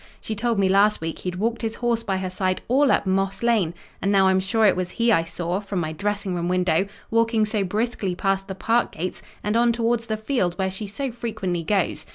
[0.19, 3.43] She told me last week he'd walked his horse by her side all up Moss
[3.43, 6.87] Lane; and now I'm sure it was he I saw, from my dressing room window,
[7.11, 11.11] walking so briskly past the park gates, and on towards the field where she so
[11.11, 12.07] frequently goes.